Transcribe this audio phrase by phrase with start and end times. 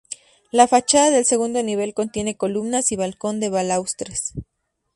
[0.49, 4.33] La fachada del segundo nivel contiene columnas y balcón de balaustres.